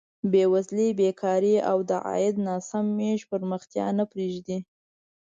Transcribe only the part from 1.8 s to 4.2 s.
د عاید ناسم ویش پرمختیا نه